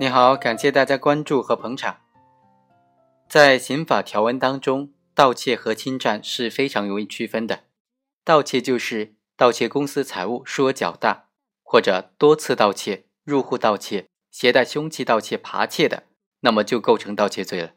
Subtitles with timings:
[0.00, 1.98] 你好，感谢大家关注和捧场。
[3.28, 7.64] 在刑法条文当中，盗窃和侵占是非常容易区分的。
[8.24, 11.26] 盗窃就是盗窃公司财物，数额较大，
[11.62, 16.04] 或者多次盗窃、入户盗窃、携带凶器盗窃、扒窃的，
[16.40, 17.72] 那么就构成盗窃罪了。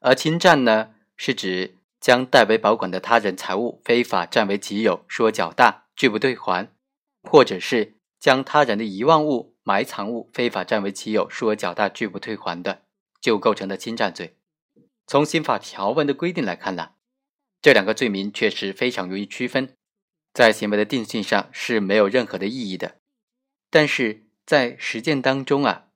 [0.00, 6.68] 而侵占呢，是指将代为保管的他人财物非法占为己有，数额较大，拒不退还，
[7.22, 9.51] 或者是将他人的遗忘物。
[9.62, 12.82] 埋藏物非法占为己有，数额较大，拒不退还的，
[13.20, 14.36] 就构成了侵占罪。
[15.06, 16.92] 从刑法条文的规定来看呢，
[17.60, 19.74] 这两个罪名确实非常容易区分，
[20.32, 22.96] 在行为的定性上是没有任何的意义的。
[23.70, 25.88] 但是在实践当中啊，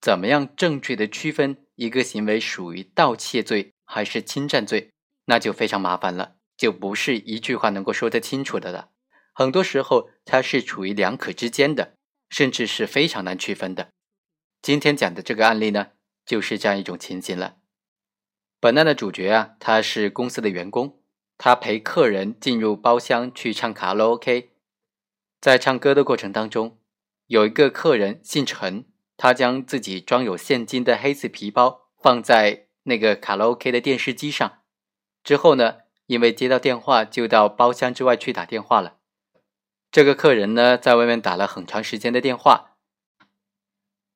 [0.00, 4.90] 怎么样正确的区分一个行为属于盗窃罪还是侵占罪，
[5.26, 8.90] 那就非常麻烦了，就不是一句话能够说得清楚的了。
[9.32, 11.93] 很多时候它是处于两可之间的。
[12.34, 13.90] 甚至是非常难区分的。
[14.60, 15.92] 今天讲的这个案例呢，
[16.26, 17.58] 就是这样一种情形了。
[18.58, 20.98] 本案的主角啊，他是公司的员工，
[21.38, 24.50] 他陪客人进入包厢去唱卡拉 OK，
[25.40, 26.76] 在唱歌的过程当中，
[27.28, 28.84] 有一个客人姓陈，
[29.16, 34.58] 他将自己装有现金的黑色皮包放在那个卡拉 OK 的电视机上，
[35.22, 38.96] 之后呢，因为接到电话，就到包厢之外去打电话了。
[39.94, 42.72] 这个客人呢，在外面打了很长时间的电话，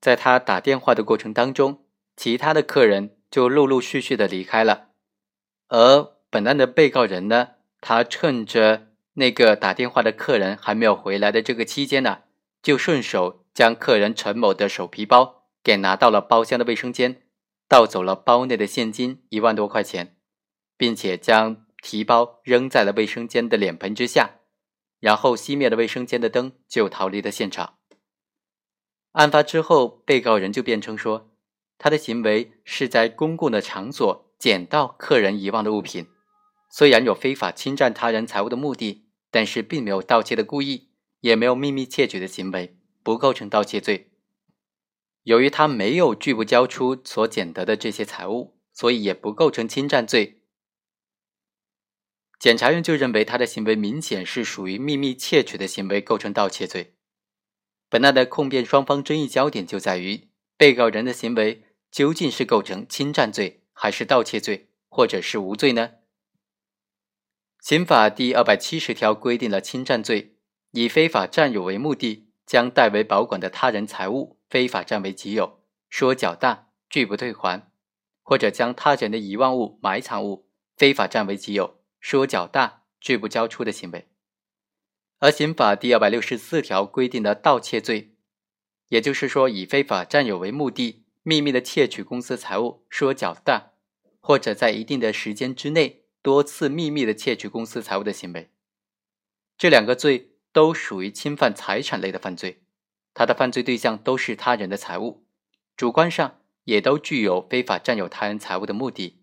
[0.00, 1.84] 在他打电话的过程当中，
[2.16, 4.88] 其他的客人就陆陆续续的离开了，
[5.68, 12.22] 而本案的被告人呢，他趁着那个打电话的客人还没有回来的这个期间呢，
[12.60, 17.22] 就顺手将客人陈某的手提包给拿到了包厢的卫生间，
[17.68, 20.16] 盗走了包内的现金一万多块钱，
[20.76, 24.37] 并且将提包扔在了卫生间的脸盆之下。
[25.00, 27.78] 然后熄灭了卫生间的灯，就逃离了现场。
[29.12, 31.30] 案发之后，被告人就辩称说，
[31.78, 36.06] 他的行为是在公共的场所捡到客人遗忘的物品，
[36.70, 40.88] 虽然有非法侵占他人财物的目的，但是并没有盗窃的故意，
[41.20, 44.12] 也没有秘密窃取的行为，不构成盗窃罪。
[45.24, 50.37] 由于他没有拒不交出所捡得的这些财物，所以也不构成侵占罪。
[52.38, 56.94] 检察院就认为他的行为明显是属于秘密窃取的行为，构成盗窃罪。
[57.88, 65.92] 本案的控辩双方争议焦点就在于被告人的行为究竟是构成侵占罪，还是盗窃罪，或者是无罪呢？
[67.60, 70.36] 刑法第二百七十条规定了侵占罪，
[70.70, 77.68] 以非法占有为目的，将代为保管的他人财物非法占为己有，数额较大，拒不退还，
[78.22, 81.77] 或者将他人的遗忘物、埋藏物非法占为己有。
[82.08, 84.08] 数额较大，拒不交出的行为，
[85.18, 88.14] 而刑法第二百六十四条规定的盗窃罪，
[88.88, 93.72] 也就是说以非法占有为目的，秘密的窃取公司财物，数额较大，
[94.20, 98.50] 或者在一定的时间之内多次秘密的窃取公司财物的行为，
[99.58, 102.62] 这两个罪都属于侵犯财产类的犯罪，
[103.12, 105.26] 它的犯罪对象都是他人的财物，
[105.76, 109.20] 主观上也都具有非法占有他人财物的目的，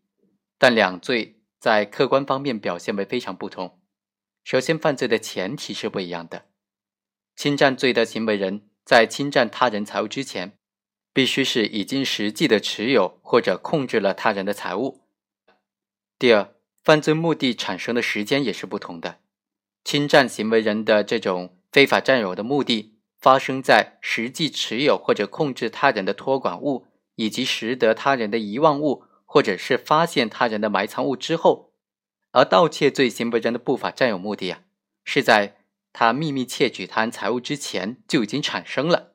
[0.60, 1.32] 但两罪。
[1.66, 3.80] 在客观方面表现为非常不同。
[4.44, 6.46] 首先，犯罪的前提是不一样的。
[7.36, 10.60] 侵占罪的行为人在侵占他人财物之前，
[11.12, 15.08] 必须是已经实际的持有或者控制了他人的财物。
[16.20, 19.22] 第二，犯罪目的产生的时间也是不同的。
[19.84, 29.06] 侵占行为人的这种非法占有的目的，发生在实际持有或者控制他人的托管物，以及拾得他人的遗忘物。
[29.36, 31.74] 或者是发现他人的埋藏物之后，
[32.32, 34.62] 而盗窃罪行为人的不法占有目的啊，
[35.04, 35.58] 是在
[35.92, 39.12] 他秘密窃取他人财物之前就已经产生了。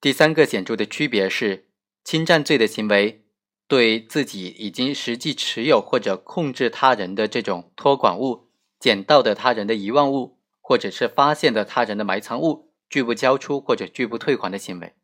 [0.00, 1.68] 第三个显著的区别是，
[2.02, 3.26] 侵占罪的行为
[3.68, 8.48] 对自己已经实际持有或者控制他人的这种托管物、
[8.80, 14.94] 捡到的他人的遗忘物，或者是发现的他人的埋藏物，拒不交出或者拒不退还的行为。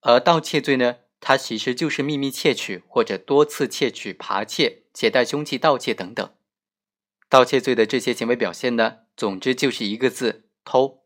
[0.00, 0.96] 而盗窃罪呢？
[1.24, 6.34] 它其实就是秘密窃取或者多次窃取、扒窃、携带凶器盗窃等等。
[7.28, 11.04] 盗窃罪的这些行为表现呢，总之就是一个字：偷。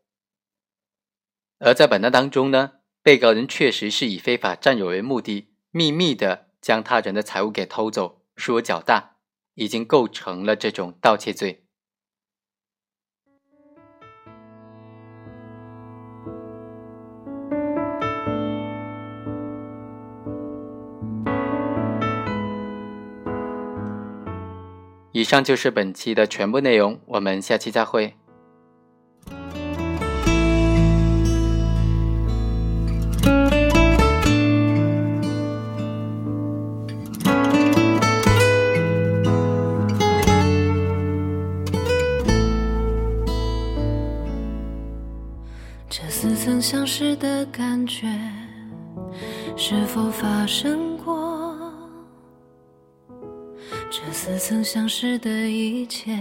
[1.59, 9.17] 而在本案当中呢，被告人确实是以非法占有为目的，秘密的将他人的财物给偷走，数额较大，
[9.53, 11.66] 已经构成了这种盗窃罪。
[25.17, 28.13] 以上就是本期的全部内容，我们下期再会。
[45.89, 48.05] 这似曾相识的感觉，
[49.55, 50.96] 是否发生？
[53.89, 56.11] 这似曾相识的一切，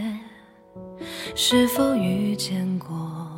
[1.34, 3.35] 是否遇见过？